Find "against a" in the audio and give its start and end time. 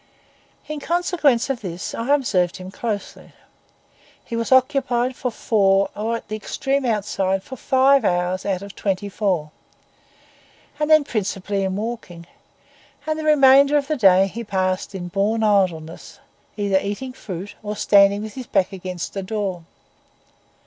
18.73-19.21